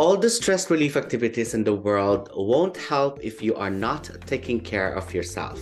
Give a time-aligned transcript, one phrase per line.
[0.00, 4.58] All the stress relief activities in the world won't help if you are not taking
[4.58, 5.60] care of yourself.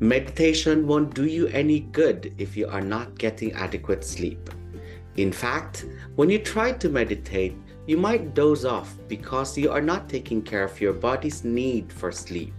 [0.00, 4.50] Meditation won't do you any good if you are not getting adequate sleep.
[5.16, 5.86] In fact,
[6.16, 10.64] when you try to meditate, you might doze off because you are not taking care
[10.64, 12.52] of your body's need for sleep.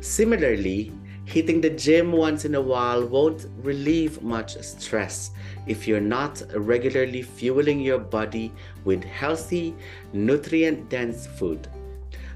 [0.00, 0.92] Similarly,
[1.26, 5.32] hitting the gym once in a while won't relieve much stress
[5.66, 8.52] if you're not regularly fueling your body
[8.84, 9.74] with healthy,
[10.12, 11.66] nutrient dense food.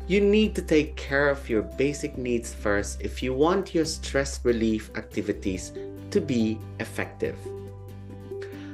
[0.09, 4.45] You need to take care of your basic needs first if you want your stress
[4.45, 5.73] relief activities
[6.11, 7.39] to be effective.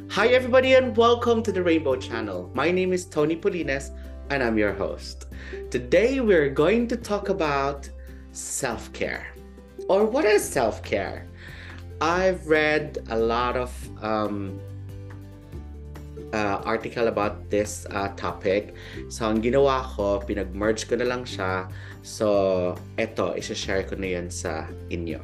[0.09, 2.51] Hi, everybody, and welcome to the Rainbow Channel.
[2.55, 3.91] My name is Tony Polines,
[4.31, 5.27] and I'm your host.
[5.71, 7.87] Today, we're going to talk about
[8.33, 9.36] self care.
[9.89, 11.27] Or what is self care?
[12.01, 13.73] I've read a lot of
[14.03, 14.61] um,
[16.33, 18.75] uh, article about this uh, topic.
[19.09, 21.71] So, ang ginawa ko, pinag-merge ko na lang siya.
[22.03, 25.23] So, eto, isa-share ko na yan sa inyo.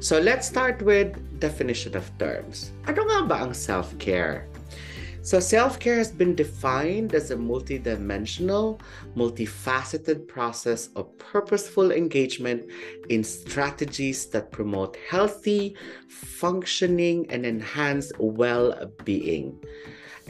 [0.00, 2.72] So, let's start with definition of terms.
[2.88, 4.48] Ano nga ba ang self-care?
[5.28, 8.80] So, self care has been defined as a multidimensional,
[9.14, 12.64] multifaceted process of purposeful engagement
[13.10, 15.76] in strategies that promote healthy,
[16.08, 19.62] functioning, and enhance well being.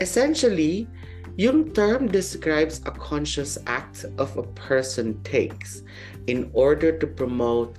[0.00, 0.88] Essentially,
[1.36, 5.84] yung term describes a conscious act of a person takes
[6.26, 7.78] in order to promote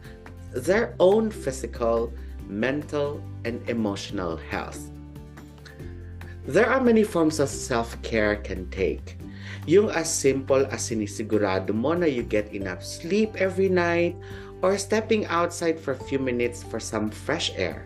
[0.56, 2.14] their own physical,
[2.48, 4.90] mental, and emotional health.
[6.50, 9.22] There are many forms of self-care can take.
[9.70, 14.18] Yung as simple as sinisigurado mo na you get enough sleep every night
[14.66, 17.86] or stepping outside for a few minutes for some fresh air.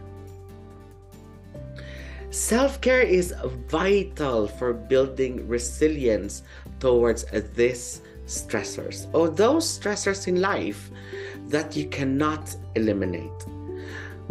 [2.31, 3.36] Self care is
[3.67, 6.47] vital for building resilience
[6.80, 7.28] towards
[7.59, 8.00] these
[8.31, 10.88] stressors or those stressors in life
[11.52, 13.35] that you cannot eliminate.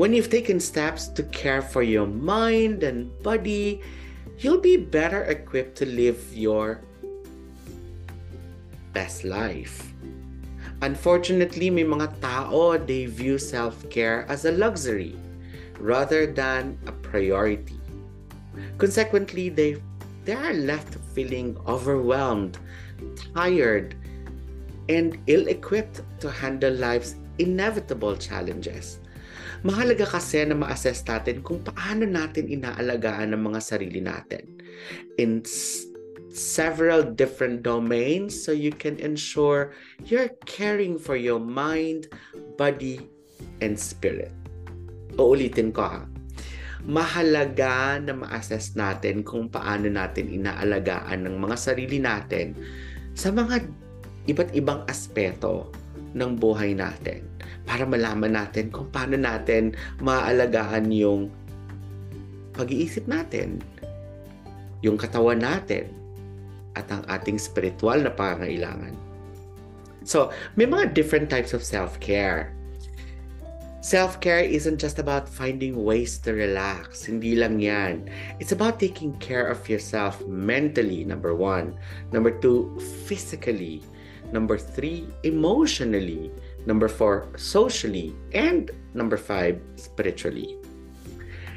[0.00, 3.84] When you've taken steps to care for your mind and body,
[4.42, 6.80] you'll be better equipped to live your
[8.92, 9.94] best life.
[10.82, 15.14] Unfortunately, may mga tao, they view self-care as a luxury
[15.78, 17.78] rather than a priority.
[18.78, 19.78] Consequently, they
[20.24, 22.58] they are left feeling overwhelmed,
[23.34, 23.94] tired,
[24.88, 29.01] and ill-equipped to handle life's inevitable challenges.
[29.62, 34.42] Mahalaga kasi na ma-assess natin kung paano natin inaalagaan ang mga sarili natin.
[35.22, 35.46] In
[36.34, 39.70] several different domains so you can ensure
[40.02, 42.10] you're caring for your mind,
[42.58, 43.06] body,
[43.62, 44.34] and spirit.
[45.14, 46.02] Uulitin ko ha.
[46.82, 52.58] Mahalaga na ma-assess natin kung paano natin inaalagaan ng mga sarili natin
[53.14, 53.62] sa mga
[54.26, 55.70] iba't ibang aspeto
[56.12, 57.24] ng buhay natin
[57.64, 61.30] para malaman natin kung paano natin maaalagaan yung
[62.52, 63.64] pag-iisip natin,
[64.84, 65.88] yung katawan natin,
[66.76, 68.96] at ang ating spiritual na pangangailangan.
[70.04, 72.52] So, may mga different types of self-care.
[73.82, 77.02] Self-care isn't just about finding ways to relax.
[77.02, 78.06] Hindi lang yan.
[78.38, 81.74] It's about taking care of yourself mentally, number one.
[82.14, 83.82] Number two, physically.
[84.32, 86.32] Number three, emotionally.
[86.64, 88.16] Number four, socially.
[88.32, 90.56] And number five, spiritually.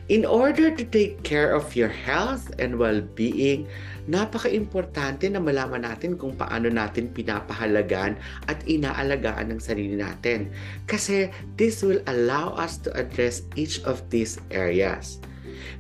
[0.06, 3.66] In order to take care of your health and well-being,
[4.06, 8.14] napaka-importante na malaman natin kung paano natin pinapahalagan
[8.46, 10.54] at inaalagaan ng sarili natin.
[10.86, 15.18] Kasi this will allow us to address each of these areas.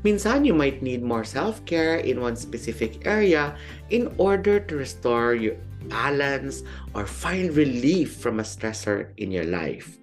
[0.05, 3.57] Minsan, you might need more self-care in one specific area
[3.89, 5.57] in order to restore your
[5.89, 6.61] balance
[6.93, 9.97] or find relief from a stressor in your life.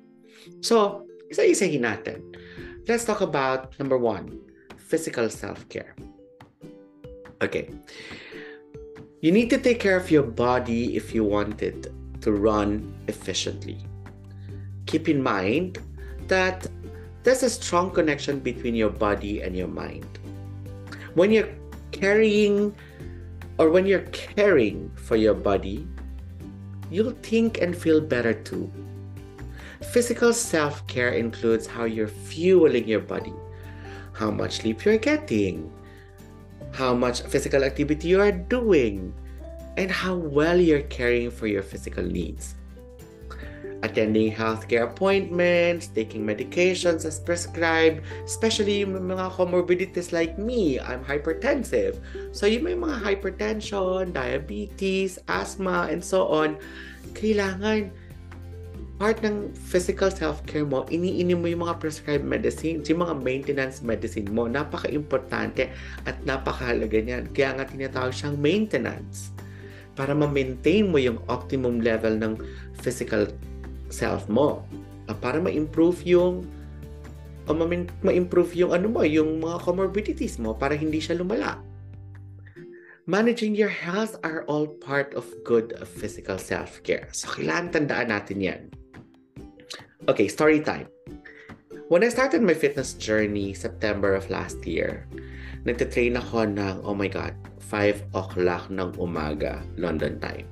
[0.59, 2.35] So, isa-isahin natin.
[2.91, 4.43] Let's talk about number one,
[4.75, 5.95] physical self-care.
[7.39, 7.71] Okay.
[9.23, 11.95] You need to take care of your body if you want it
[12.27, 13.79] to run efficiently.
[14.91, 15.79] Keep in mind
[16.27, 16.67] that
[17.23, 20.07] there's a strong connection between your body and your mind.
[21.15, 21.49] When you're
[21.93, 22.75] carrying
[23.59, 25.87] or when you're caring for your body,
[26.91, 28.73] you'll think and feel better too.
[29.93, 33.35] Physical self care includes how you're fueling your body,
[34.13, 35.71] how much sleep you're getting,
[36.73, 39.15] how much physical activity you are doing,
[39.77, 42.55] and how well you're caring for your physical needs.
[43.83, 51.99] Attending healthcare appointments, taking medications as prescribed, especially yung mga comorbidities like me, I'm hypertensive.
[52.31, 56.57] So yung may mga hypertension, diabetes, asthma, and so on,
[57.19, 57.91] kailangan
[59.03, 64.31] part ng physical self-care mo, iniinom mo yung mga prescribed medicines, yung mga maintenance medicine
[64.31, 64.47] mo.
[64.47, 65.75] Napaka-importante
[66.07, 67.35] at napakahalaga niyan.
[67.35, 69.35] Kaya nga tinatawag siyang maintenance
[69.99, 72.39] para ma-maintain mo yung optimum level ng
[72.79, 73.27] physical
[73.93, 74.65] self mo.
[75.07, 76.49] Uh, para ma-improve yung
[77.47, 77.51] o
[78.07, 81.59] ma-improve yung ano mo, yung mga comorbidities mo para hindi siya lumala.
[83.11, 87.11] Managing your health are all part of good physical self-care.
[87.11, 88.63] So, kailangan tandaan natin yan.
[90.07, 90.87] Okay, story time.
[91.91, 95.11] When I started my fitness journey September of last year,
[95.67, 100.47] nagtitrain ako ng, oh my God, 5 o'clock ng umaga, London time.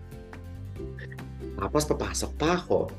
[1.55, 2.91] Tapos papasok pa ako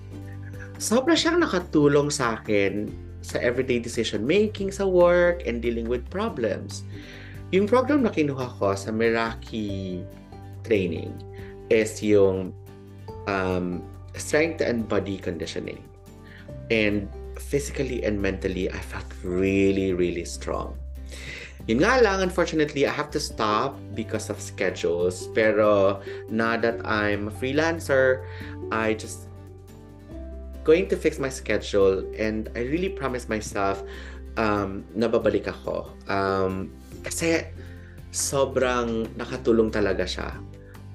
[0.81, 2.89] sobra siyang nakatulong sa akin
[3.21, 6.81] sa everyday decision making sa work and dealing with problems.
[7.53, 10.01] Yung program na kinuha ko sa Meraki
[10.65, 11.13] training
[11.69, 12.49] is yung
[13.29, 13.85] um,
[14.17, 15.85] strength and body conditioning.
[16.73, 17.05] And
[17.37, 20.73] physically and mentally, I felt really, really strong.
[21.69, 25.29] Yun nga lang, unfortunately, I have to stop because of schedules.
[25.37, 28.25] Pero now that I'm a freelancer,
[28.73, 29.30] I just
[30.63, 33.83] going to fix my schedule and I really promise myself
[34.37, 35.91] um, na babalik ako.
[36.07, 36.71] Um,
[37.01, 37.47] kasi
[38.11, 40.29] sobrang nakatulong talaga siya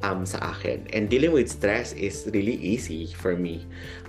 [0.05, 0.87] um, sa akin.
[0.93, 3.67] And dealing with stress is really easy for me.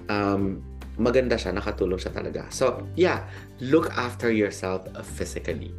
[0.09, 0.63] Um,
[0.99, 2.49] maganda siya, nakatulong siya talaga.
[2.51, 3.25] So, yeah,
[3.59, 4.85] look after yourself
[5.17, 5.71] physically.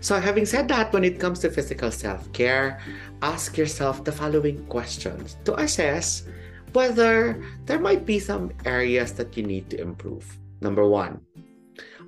[0.00, 2.78] So, having said that, when it comes to physical self care,
[3.22, 6.22] ask yourself the following questions to assess
[6.72, 10.24] whether there might be some areas that you need to improve.
[10.60, 11.20] Number one,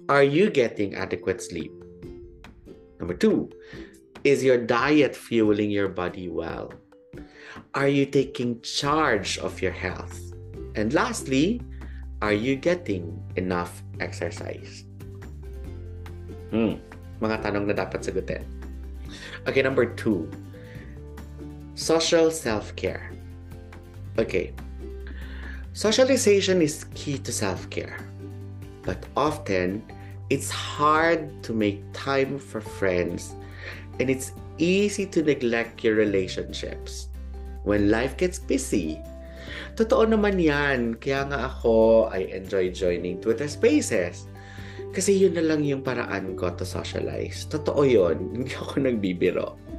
[0.08, 1.72] are you getting adequate sleep?
[2.98, 3.50] Number two,
[4.24, 6.72] is your diet fueling your body well?
[7.74, 10.18] Are you taking charge of your health?
[10.74, 11.62] And lastly,
[12.22, 14.84] are you getting enough exercise?
[16.50, 16.82] Hmm,
[17.22, 18.44] mga tanong na dapat sagutin.
[19.48, 20.28] Okay, number two,
[21.74, 23.10] social self-care.
[24.20, 24.52] Okay.
[25.72, 27.96] Socialization is key to self care,
[28.84, 29.80] but often
[30.28, 33.32] it's hard to make time for friends
[33.96, 37.08] and it's easy to neglect your relationships
[37.64, 39.00] when life gets busy.
[39.80, 41.00] Totoo naman yan.
[41.00, 44.28] Kaya nga ako, I enjoy joining Twitter Spaces.
[44.92, 47.48] Kasi yun na lang yung paraan ko to socialize.
[47.48, 48.36] Totoo yun.
[48.36, 49.69] Hindi ako nagbibiro.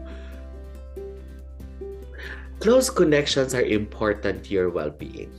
[2.61, 5.33] Close connections are important to your well-being.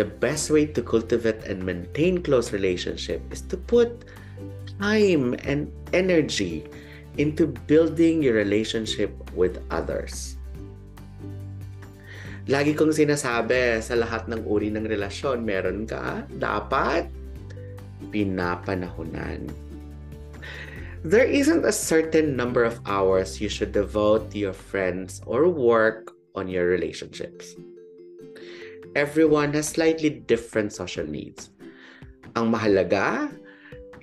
[0.00, 4.08] The best way to cultivate and maintain close relationship is to put
[4.80, 6.64] time and energy
[7.20, 10.40] into building your relationship with others.
[12.48, 17.12] Lagi kong sinasabi sa lahat ng uri ng relasyon, meron ka dapat
[18.08, 19.52] pinapanahunan.
[21.04, 26.13] There isn't a certain number of hours you should devote to your friends or work
[26.34, 27.54] on your relationships.
[28.94, 31.50] Everyone has slightly different social needs.
[32.36, 33.30] Ang mahalaga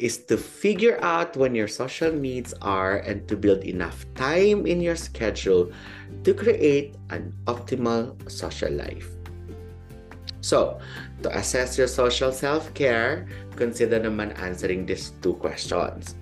[0.01, 4.81] is to figure out when your social needs are and to build enough time in
[4.81, 5.71] your schedule
[6.23, 9.07] to create an optimal social life.
[10.41, 10.81] So,
[11.21, 16.17] to assess your social self-care, consider naman answering these two questions.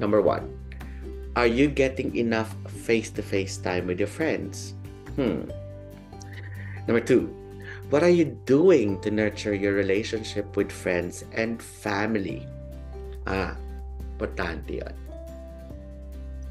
[0.00, 0.48] Number one,
[1.36, 2.56] are you getting enough
[2.88, 4.74] face-to-face time with your friends?
[5.14, 5.46] Hmm.
[6.86, 7.30] Number two,
[7.88, 12.44] what are you doing to nurture your relationship with friends and family?
[13.24, 13.56] Ah,
[14.02, 14.94] importante yun.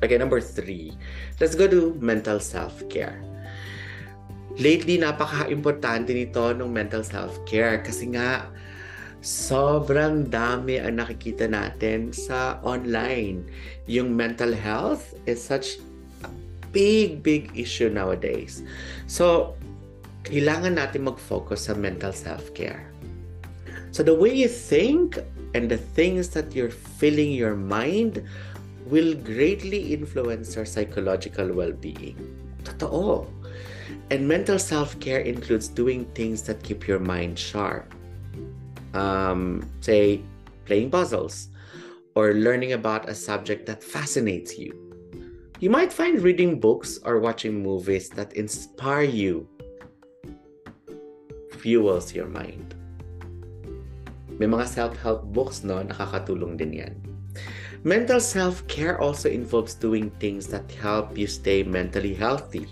[0.03, 0.91] Okay, number three,
[1.39, 3.23] let's go to mental self-care.
[4.59, 8.51] Lately, napaka-importante nito ng mental self-care kasi nga
[9.23, 13.47] sobrang dami ang nakikita natin sa online.
[13.87, 15.79] Yung mental health is such
[16.73, 18.65] big, big issue nowadays.
[19.07, 19.55] So,
[20.27, 22.91] kailangan natin mag-focus sa mental self-care.
[23.93, 25.21] So, the way you think
[25.53, 28.25] and the things that you're filling your mind
[28.89, 32.17] will greatly influence your psychological well-being.
[32.65, 33.29] Totoo.
[34.09, 37.93] And mental self-care includes doing things that keep your mind sharp.
[38.93, 40.21] Um, say,
[40.65, 41.49] playing puzzles
[42.15, 44.82] or learning about a subject that fascinates you
[45.63, 49.47] you might find reading books or watching movies that inspire you
[51.55, 52.75] fuels your mind.
[54.27, 55.79] May mga self-help books, no?
[55.79, 56.99] Nakakatulong din yan.
[57.87, 62.67] Mental self-care also involves doing things that help you stay mentally healthy,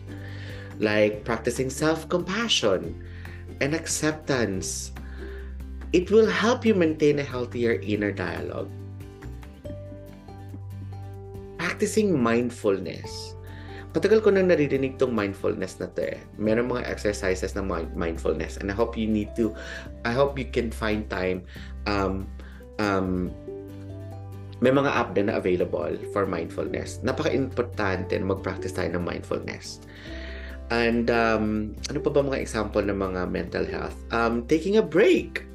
[0.83, 2.91] like practicing self-compassion
[3.63, 4.91] and acceptance.
[5.95, 8.67] It will help you maintain a healthier inner dialogue.
[11.81, 13.33] Practicing mindfulness
[13.89, 16.21] Patagal ko nang naririnig tong mindfulness na to eh.
[16.38, 17.65] Meron mga exercises na
[17.97, 19.50] mindfulness and I hope you need to,
[20.05, 21.41] I hope you can find time
[21.89, 22.29] um,
[22.77, 23.33] um,
[24.61, 27.01] may mga app din na available for mindfulness.
[27.01, 29.81] Napaka-importante na mag-practice tayo ng mindfulness.
[30.69, 33.97] And um, ano pa ba mga example ng mga mental health?
[34.13, 35.50] Um, taking a break.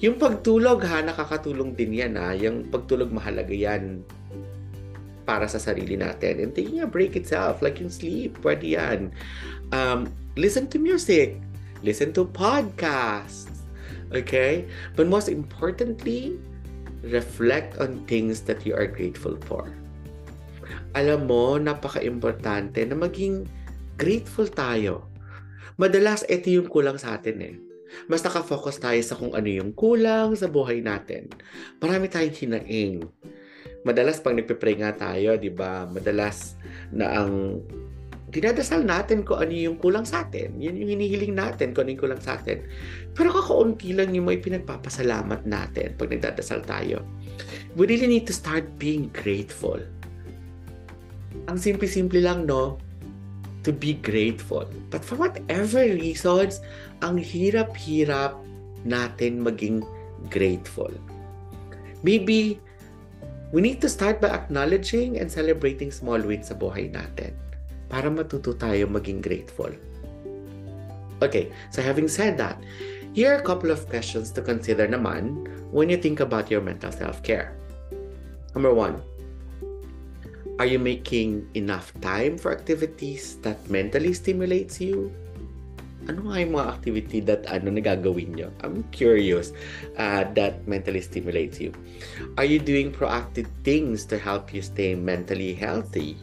[0.00, 2.32] Yung pagtulog ha, nakakatulong din yan ha.
[2.32, 4.00] Yung pagtulog mahalaga yan
[5.30, 6.42] para sa sarili natin.
[6.42, 9.14] And taking a break itself, like yung sleep, pwede yan.
[9.70, 11.38] Um, listen to music.
[11.86, 13.62] Listen to podcasts.
[14.10, 14.66] Okay?
[14.98, 16.34] But most importantly,
[17.06, 19.70] reflect on things that you are grateful for.
[20.98, 23.46] Alam mo, napaka-importante na maging
[23.94, 25.06] grateful tayo.
[25.78, 27.54] Madalas, ito yung kulang sa atin eh.
[28.10, 31.30] Mas nakafocus tayo sa kung ano yung kulang sa buhay natin.
[31.78, 33.06] Marami tayong hinaing
[33.84, 35.88] madalas pag nagpe-pray nga tayo, 'di ba?
[35.88, 36.56] Madalas
[36.92, 37.64] na ang
[38.30, 40.54] dinadasal natin kung ano yung kulang sa atin.
[40.62, 42.62] Yun yung hinihiling natin kung ano yung kulang sa atin.
[43.12, 47.02] Pero kakaunti lang yung may pinagpapasalamat natin pag nagdadasal tayo.
[47.74, 49.82] We really need to start being grateful.
[51.50, 52.78] Ang simple-simple lang, no?
[53.66, 54.64] To be grateful.
[54.94, 56.62] But for whatever reasons,
[57.02, 58.38] ang hirap-hirap
[58.86, 59.82] natin maging
[60.30, 60.90] grateful.
[62.06, 62.62] Maybe
[63.50, 67.34] We need to start by acknowledging and celebrating small wins sa buhay natin
[67.90, 69.74] para matuto tayo maging grateful.
[71.18, 72.62] Okay, so having said that,
[73.10, 76.94] here are a couple of questions to consider naman when you think about your mental
[76.94, 77.50] self-care.
[78.54, 79.02] Number one,
[80.62, 85.10] are you making enough time for activities that mentally stimulates you?
[86.08, 88.48] Ano nga yung mga activity that ano nagagawin nyo?
[88.64, 89.52] I'm curious
[90.00, 91.76] uh, that mentally stimulates you.
[92.40, 96.16] Are you doing proactive things to help you stay mentally healthy?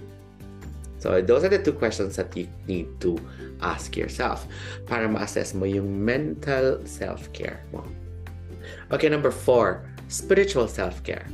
[0.98, 3.22] So those are the two questions that you need to
[3.62, 4.50] ask yourself
[4.90, 7.86] para ma-assess mo yung mental self-care mo.
[8.90, 11.30] Okay, number four, spiritual self-care.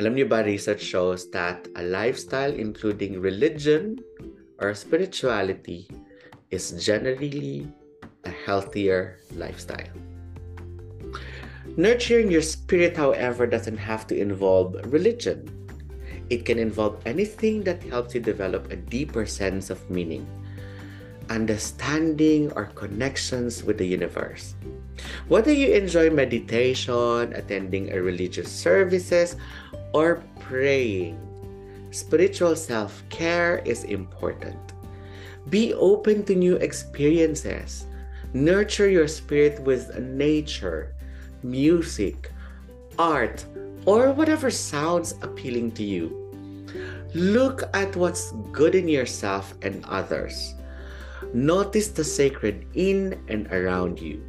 [0.00, 4.00] Alam niyo ba, research shows that a lifestyle including religion,
[4.62, 5.90] or spirituality
[6.54, 7.66] is generally
[8.22, 9.90] a healthier lifestyle.
[11.76, 15.50] Nurturing your spirit, however, doesn't have to involve religion.
[16.30, 20.22] It can involve anything that helps you develop a deeper sense of meaning,
[21.28, 24.54] understanding, or connections with the universe.
[25.26, 29.34] Whether you enjoy meditation, attending a religious services,
[29.92, 31.18] or praying,
[31.92, 34.58] spiritual self care is important.
[35.48, 37.86] Be open to new experiences.
[38.32, 40.94] Nurture your spirit with nature,
[41.42, 42.32] music,
[42.98, 43.44] art,
[43.84, 46.18] or whatever sounds appealing to you.
[47.14, 50.54] Look at what's good in yourself and others.
[51.34, 54.24] Notice the sacred in and around you.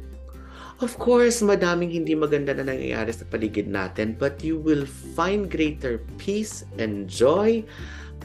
[0.82, 4.82] Of course, madaming hindi maganda na nangyayari sa paligid natin, but you will
[5.14, 7.62] find greater peace and joy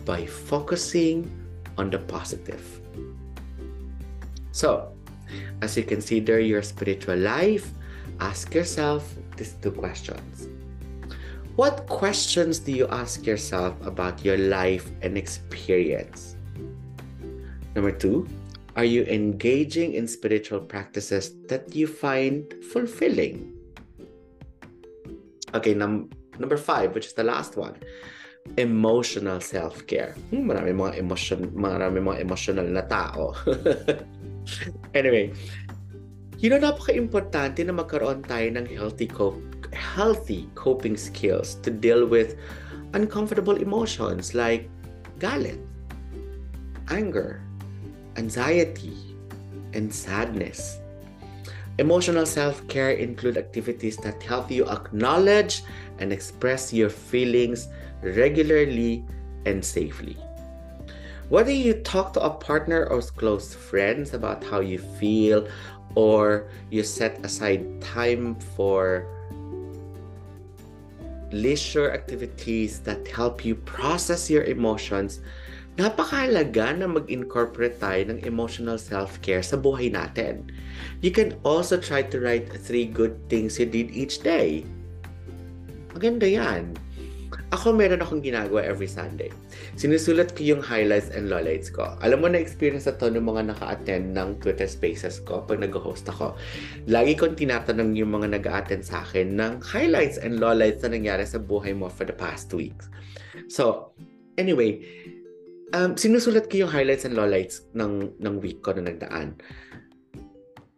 [0.02, 1.30] by focusing
[1.78, 2.62] on the positive.
[4.50, 4.90] So,
[5.62, 7.70] as you consider your spiritual life,
[8.18, 9.06] ask yourself
[9.38, 10.50] these two questions.
[11.54, 16.36] What questions do you ask yourself about your life and experience?
[17.76, 18.26] Number two,
[18.80, 23.52] are you engaging in spiritual practices that you find fulfilling?
[25.52, 26.08] Okay, num-
[26.40, 27.76] number five, which is the last one.
[28.56, 30.16] Emotional self-care.
[30.32, 33.36] Hmm, marami mga emotion, marami mga emotional na tao.
[35.00, 35.36] anyway,
[36.40, 39.44] yun ang napaka-importante na magkaroon tayo ng healthy cope,
[39.76, 42.40] healthy coping skills to deal with
[42.96, 44.72] uncomfortable emotions like
[45.20, 45.60] galit,
[46.88, 47.44] anger,
[48.18, 48.98] anxiety,
[49.74, 50.80] and sadness.
[51.78, 55.64] Emotional self care include activities that help you acknowledge
[56.00, 57.68] and express your feelings
[58.02, 59.06] regularly
[59.46, 60.18] and safely.
[61.30, 65.48] Whether you talk to a partner or close friends about how you feel,
[65.96, 69.06] or you set aside time for
[71.32, 75.22] leisure activities that help you process your emotions,
[75.80, 80.52] napakahalaga na mag-incorporate tayo ng emotional self-care sa buhay natin.
[81.00, 84.68] You can also try to write three good things you did each day.
[85.96, 86.76] Maganda yan.
[87.56, 89.32] Ako meron akong ginagawa every Sunday.
[89.80, 91.96] Sinusulat ko yung highlights and lowlights ko.
[92.04, 96.06] Alam mo na experience na to ng mga naka-attend ng Twitter Spaces ko pag nag-host
[96.12, 96.36] ako.
[96.92, 101.40] Lagi kong tinatanong yung mga nag-attend sa akin ng highlights and lowlights na nangyari sa
[101.40, 102.92] buhay mo for the past weeks.
[103.50, 103.96] So,
[104.38, 104.86] anyway,
[105.74, 109.38] um, sinusulat ko yung highlights and lowlights ng, ng week ko na nagdaan.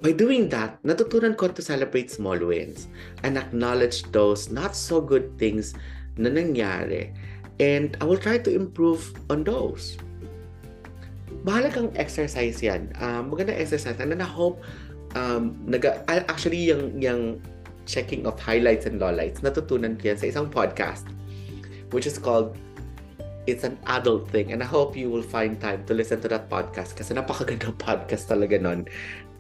[0.02, 2.90] By doing that, natutunan ko to celebrate small wins
[3.22, 5.78] and acknowledge those not so good things
[6.18, 7.14] na nangyari
[7.62, 10.02] and I will try to improve on those.
[11.46, 12.94] Mahalagang exercise yan.
[12.98, 13.98] Um, magandang exercise.
[14.02, 14.66] And I hope
[15.14, 17.42] um, naga, actually yung, yung
[17.86, 21.06] checking of highlights and lowlights, natutunan ko yan sa isang podcast
[21.92, 22.58] which is called
[23.50, 24.54] It's an Adult Thing.
[24.54, 28.30] And I hope you will find time to listen to that podcast kasi napakagandang podcast
[28.30, 28.86] talaga nun.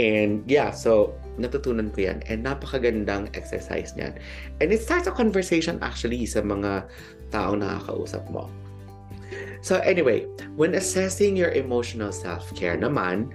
[0.01, 2.25] And yeah, so natutunan ko yan.
[2.25, 4.17] And napakagandang exercise niyan.
[4.57, 6.89] And it starts a conversation actually sa mga
[7.29, 8.49] taong nakakausap mo.
[9.61, 10.25] So anyway,
[10.57, 13.29] when assessing your emotional self-care naman,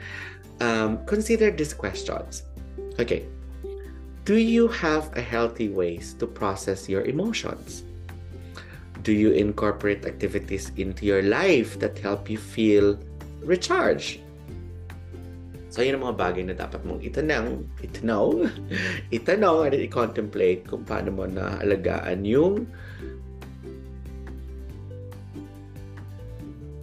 [0.58, 2.42] um, consider these questions.
[2.98, 3.24] Okay.
[4.26, 7.86] Do you have a healthy ways to process your emotions?
[9.06, 12.98] Do you incorporate activities into your life that help you feel
[13.38, 14.18] recharged?
[15.70, 18.50] So, yun ang mga bagay na dapat mong itanong, itanong,
[19.14, 22.66] itanong at i-contemplate kung paano mo naalagaan yung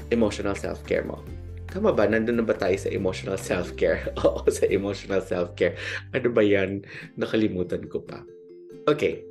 [0.07, 1.19] emotional self-care mo.
[1.67, 2.07] Tama ba?
[2.07, 3.99] Nandun na ba tayo sa emotional self-care?
[4.23, 5.75] Oo, sa emotional self-care.
[6.15, 6.87] Ano ba yan?
[7.19, 8.23] Nakalimutan ko pa.
[8.87, 9.27] Okay.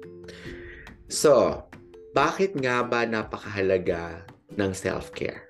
[1.09, 1.57] So,
[2.13, 4.21] bakit nga ba napakahalaga
[4.61, 5.49] ng self-care?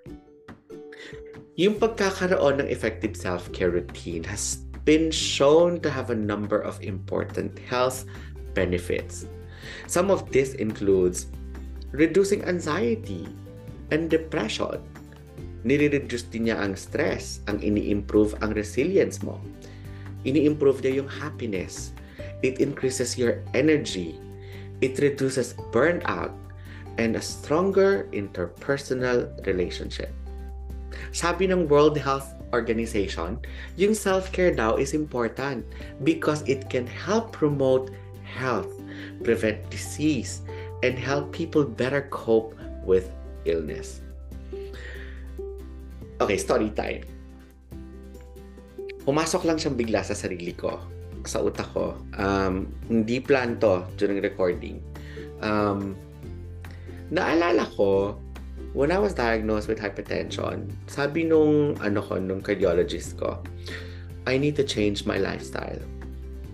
[1.59, 7.59] Yung pagkakaroon ng effective self-care routine has been shown to have a number of important
[7.67, 8.07] health
[8.55, 9.27] benefits.
[9.91, 11.27] Some of this includes
[11.91, 13.27] reducing anxiety
[13.91, 14.79] and depression.
[15.67, 19.39] Nire-reduce din niya ang stress, ang ini-improve ang resilience mo.
[20.23, 21.91] Ini-improve niya yung happiness.
[22.47, 24.19] It increases your energy.
[24.83, 26.35] It reduces burnout
[26.99, 30.13] and a stronger interpersonal relationship.
[31.13, 33.41] Sabi ng World Health Organization,
[33.81, 35.65] yung self-care daw is important
[36.05, 37.89] because it can help promote
[38.25, 38.69] health,
[39.25, 40.45] prevent disease,
[40.85, 42.53] and help people better cope
[42.85, 43.09] with
[43.45, 44.05] illness.
[46.21, 47.03] Okay, story time.
[49.03, 50.79] Pumasok lang siyang bigla sa sarili ko,
[51.27, 51.99] sa utak ko.
[52.15, 54.79] Um, hindi plan to during recording.
[55.43, 55.99] Um,
[57.13, 58.17] naalala ko,
[58.73, 63.37] when I was diagnosed with hypertension, sabi nung ano ko, nung cardiologist ko,
[64.25, 65.79] I need to change my lifestyle.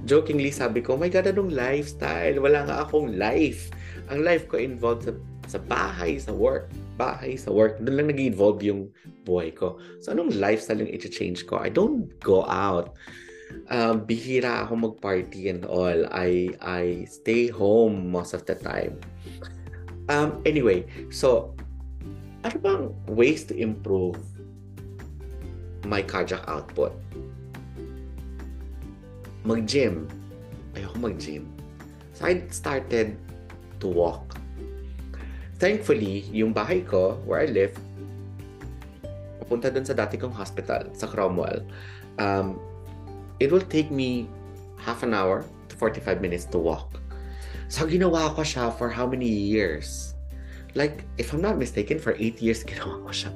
[0.02, 2.42] Jokingly sabi ko, oh my God, anong lifestyle?
[2.42, 3.70] Wala nga akong life.
[4.10, 5.12] Ang life ko involved sa,
[5.46, 6.72] sa bahay, sa work.
[6.98, 7.78] Bahay, sa work.
[7.78, 8.90] Doon lang nag-evolve yung
[9.22, 9.78] buhay ko.
[10.02, 11.60] So, anong lifestyle yung i-change ko?
[11.60, 12.96] I don't go out.
[13.68, 16.08] Um, bihira ako mag-party and all.
[16.08, 18.96] I, I stay home most of the time.
[20.08, 21.52] Um, anyway, so
[22.44, 24.16] ano bang ways to improve
[25.84, 26.96] my cardiac output?
[29.44, 30.08] Mag-gym.
[30.72, 31.44] Ayoko mag-gym.
[32.16, 33.20] So I started
[33.80, 34.36] to walk.
[35.58, 37.74] Thankfully, yung bahay ko, where I live,
[39.42, 41.66] papunta dun sa dati kong hospital, sa Cromwell.
[42.20, 42.58] Um,
[43.42, 44.30] it will take me
[44.78, 47.00] half an hour to 45 minutes to walk.
[47.68, 50.18] So, ginawa ko siya for how many years?
[50.78, 53.30] like, if I'm not mistaken, for 8 years ginawa ko siya.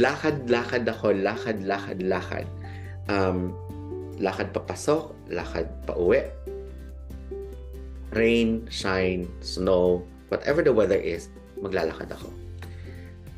[0.00, 2.46] Lakad, lakad ako, lakad, lakad, lakad.
[3.12, 3.52] Um,
[4.16, 6.24] lakad papasok, lakad pa uwi.
[8.16, 11.28] Rain, shine, snow, whatever the weather is,
[11.60, 12.28] maglalakad ako.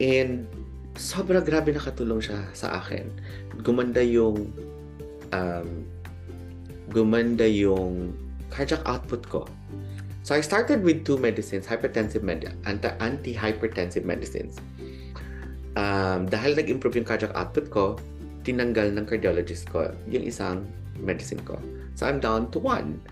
[0.02, 0.50] And
[0.98, 3.06] sobra grabe nakatulong siya sa akin.
[3.62, 4.50] Gumanda yung
[5.30, 5.86] um,
[6.90, 8.14] gumanda yung
[8.50, 9.46] cardiac output ko.
[10.24, 14.56] So I started with two medicines, hypertensive med anti-hypertensive medicines.
[15.76, 18.00] Um, dahil nag-improve yung cardiac output ko,
[18.40, 20.64] tinanggal ng cardiologist ko yung isang
[20.96, 21.60] medicine ko.
[21.92, 23.04] So I'm down to one.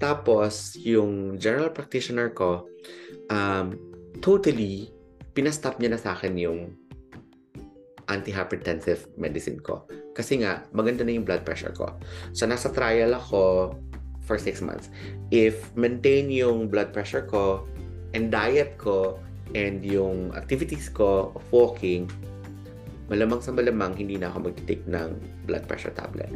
[0.00, 2.64] Tapos, yung general practitioner ko,
[3.28, 3.76] um,
[4.24, 4.88] totally,
[5.36, 6.72] pinastop niya na sa akin yung
[8.08, 9.84] antihypertensive medicine ko.
[10.16, 11.92] Kasi nga, maganda na yung blood pressure ko.
[12.32, 13.72] So, nasa trial ako
[14.24, 14.88] for 6 months.
[15.30, 17.68] If maintain yung blood pressure ko
[18.16, 19.20] and diet ko
[19.52, 22.08] and yung activities ko of walking,
[23.12, 26.32] malamang sa malamang hindi na ako mag-take ng blood pressure tablet.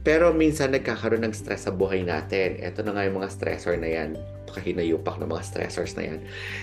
[0.00, 2.56] Pero minsan nagkakaroon ng stress sa buhay natin.
[2.56, 4.16] Ito na nga yung mga stressor na yan.
[4.48, 6.18] Pakahinayupak ng mga stressors na yan.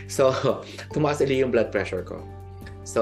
[0.10, 0.34] So,
[0.94, 2.26] tumaas ulit yung blood pressure ko.
[2.82, 3.02] So,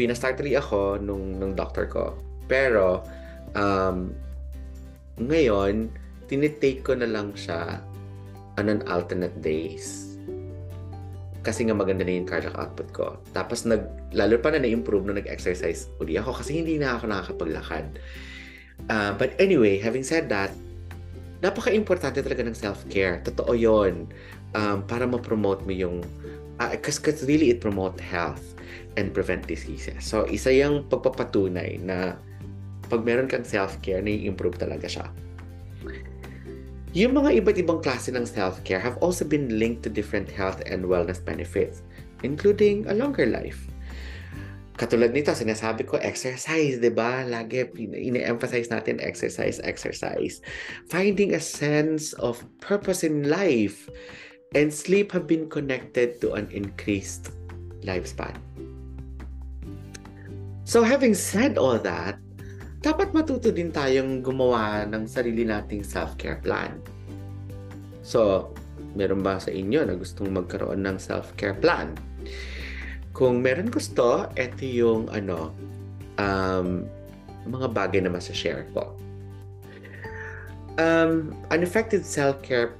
[0.00, 2.16] pinastart ulit ako nung, nung doctor ko.
[2.48, 3.04] Pero,
[3.52, 4.16] um,
[5.20, 5.92] ngayon,
[6.32, 7.84] tinitake ko na lang siya
[8.56, 10.16] on an alternate days
[11.44, 13.06] kasi nga maganda na yung cardiac output ko.
[13.34, 13.82] Tapos nag,
[14.14, 17.98] lalo pa na na-improve nung nag-exercise uli ako kasi hindi na ako nakakapaglakad.
[18.88, 20.54] Uh, but anyway, having said that,
[21.42, 23.20] napaka-importante talaga ng self-care.
[23.26, 24.06] Totoo yon
[24.54, 26.00] um, para ma-promote mo yung
[26.70, 28.54] because uh, really it promote health
[28.94, 29.98] and prevent diseases.
[30.06, 32.14] So, isa yung pagpapatunay na
[32.86, 35.06] pag meron kang self-care, nai-improve talaga siya.
[36.92, 40.84] Yung mga iba't ibang klase ng self-care have also been linked to different health and
[40.84, 41.80] wellness benefits,
[42.20, 43.64] including a longer life.
[44.76, 47.24] Katulad nito, sinasabi ko, exercise, di ba?
[47.24, 50.44] Lagi ine-emphasize natin exercise, exercise.
[50.92, 53.88] Finding a sense of purpose in life
[54.52, 57.32] and sleep have been connected to an increased
[57.84, 58.36] lifespan.
[60.68, 62.20] So having said all that,
[62.82, 66.74] dapat matuto din tayong gumawa ng sarili nating self-care plan.
[68.02, 68.50] So,
[68.98, 71.94] meron ba sa inyo na gustong magkaroon ng self-care plan?
[73.14, 75.54] Kung meron gusto, ito yung ano,
[76.18, 76.82] um,
[77.46, 78.90] mga bagay na masa-share ko.
[80.74, 82.74] Um, an effective self-care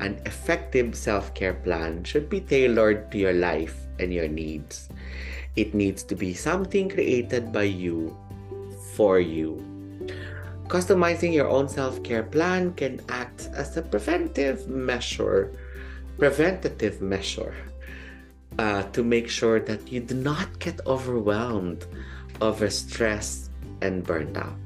[0.00, 4.92] an effective self-care plan should be tailored to your life and your needs.
[5.56, 8.12] It needs to be something created by you
[8.96, 9.60] for you.
[10.66, 15.54] Customizing your own self-care plan can act as a preventive measure,
[16.18, 17.54] preventative measure,
[18.58, 21.86] uh, to make sure that you do not get overwhelmed,
[22.40, 23.52] overstressed,
[23.84, 24.58] and burned out.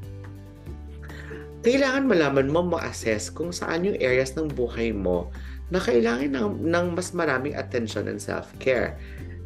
[1.60, 5.28] Kailangan malaman mo ma-assess kung saan yung areas ng buhay mo
[5.68, 8.96] na kailangan ng, ng mas maraming attention and self-care.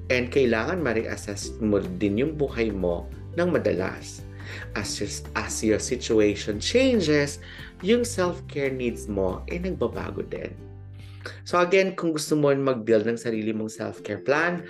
[0.07, 4.24] And kailangan ma-reassess mo din yung buhay mo ng madalas
[4.77, 7.39] as your, as your situation changes,
[7.83, 10.53] yung self-care needs mo ay nagbabago din.
[11.49, 14.65] So again, kung gusto mo mag-build ng sarili mong self-care plan,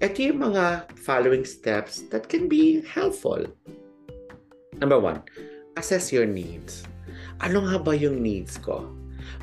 [0.00, 3.40] ito yung mga following steps that can be helpful.
[4.80, 5.22] Number one,
[5.76, 6.84] assess your needs.
[7.44, 8.88] Ano nga ba yung needs ko?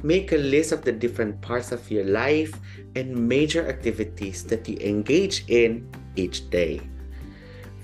[0.02, 2.54] Make a list of the different parts of your life
[2.98, 5.86] and major activities that you engage in
[6.18, 6.82] each day.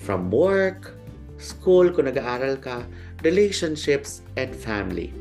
[0.02, 0.97] From work,
[1.38, 2.86] school kung nag-aaral ka,
[3.22, 5.14] relationships, and family.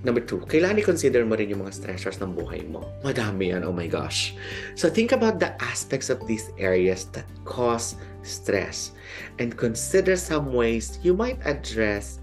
[0.00, 2.88] Number two, kailangan i-consider mo rin yung mga stressors ng buhay mo.
[3.04, 4.32] Madami yan, oh my gosh.
[4.72, 8.96] So think about the aspects of these areas that cause stress
[9.36, 12.16] and consider some ways you might address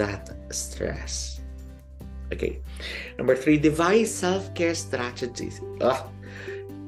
[0.00, 1.44] that stress.
[2.32, 2.64] Okay.
[3.20, 5.60] Number three, devise self-care strategies.
[5.84, 6.08] Ugh.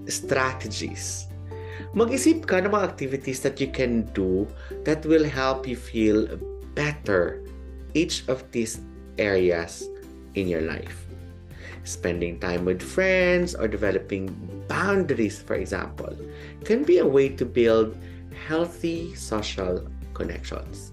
[0.08, 1.29] Strategies
[1.94, 4.46] mag-isip ka ng mga activities that you can do
[4.84, 6.26] that will help you feel
[6.74, 7.42] better
[7.94, 8.80] each of these
[9.18, 9.86] areas
[10.34, 11.06] in your life.
[11.84, 14.28] Spending time with friends or developing
[14.68, 16.12] boundaries, for example,
[16.64, 17.96] can be a way to build
[18.46, 20.92] healthy social connections.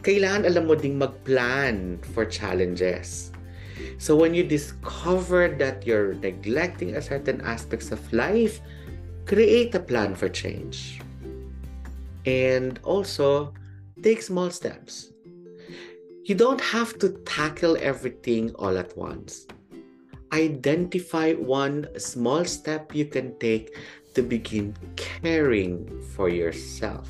[0.00, 3.32] Kailangan alam mo ding mag-plan for challenges.
[3.96, 8.60] So when you discover that you're neglecting a certain aspects of life,
[9.30, 11.00] create a plan for change.
[12.26, 13.54] And also,
[14.02, 15.12] take small steps.
[16.24, 19.46] You don't have to tackle everything all at once.
[20.32, 23.70] Identify one small step you can take
[24.14, 27.08] to begin caring for yourself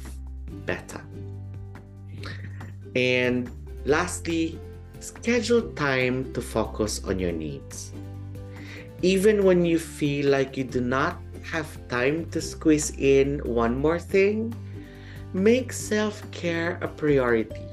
[0.66, 1.00] better.
[2.94, 3.50] And
[3.86, 4.60] lastly,
[5.00, 7.94] schedule time to focus on your needs.
[9.00, 13.98] Even when you feel like you do not have time to squeeze in one more
[13.98, 14.54] thing,
[15.32, 17.66] make self care a priority.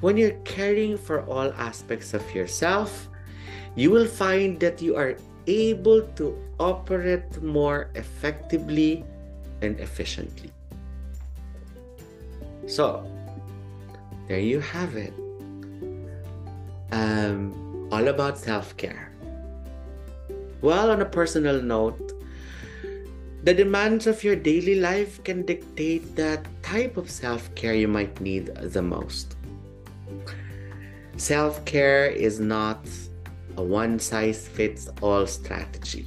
[0.00, 3.08] When you're caring for all aspects of yourself,
[3.76, 9.04] you will find that you are able to operate more effectively
[9.62, 10.50] and efficiently.
[12.66, 13.04] So,
[14.28, 15.12] there you have it.
[16.92, 19.12] Um, all about self care.
[20.62, 22.09] Well, on a personal note,
[23.42, 28.20] the demands of your daily life can dictate the type of self care you might
[28.20, 29.36] need the most.
[31.16, 32.84] Self care is not
[33.56, 36.06] a one size fits all strategy.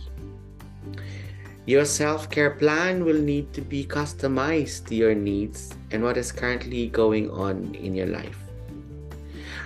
[1.66, 6.32] Your self care plan will need to be customized to your needs and what is
[6.32, 8.38] currently going on in your life.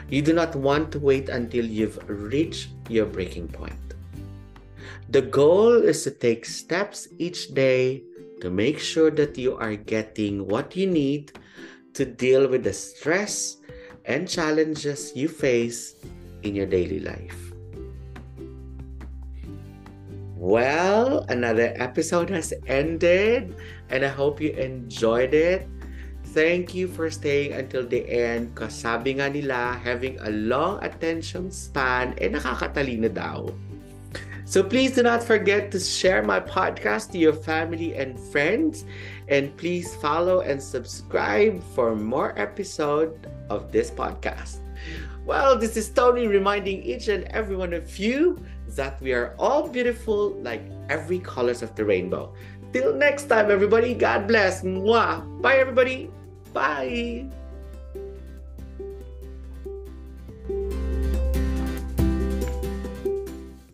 [0.10, 3.87] You do not want to wait until you've reached your breaking point.
[5.08, 8.04] The goal is to take steps each day
[8.44, 11.32] to make sure that you are getting what you need
[11.96, 13.64] to deal with the stress
[14.04, 15.96] and challenges you face
[16.44, 17.40] in your daily life.
[20.36, 23.56] Well, another episode has ended,
[23.88, 25.72] and I hope you enjoyed it.
[26.36, 31.48] Thank you for staying until the end kasi sabi nga nila, having a long attention
[31.48, 33.48] span, eh nakakatalino daw.
[34.48, 38.86] So please do not forget to share my podcast to your family and friends.
[39.28, 44.64] And please follow and subscribe for more episode of this podcast.
[45.26, 48.40] Well, this is Tony reminding each and every one of you
[48.80, 52.34] that we are all beautiful like every colors of the rainbow.
[52.72, 54.64] Till next time, everybody, God bless.
[54.64, 55.28] Mwah.
[55.42, 56.10] Bye, everybody.
[56.54, 57.28] Bye.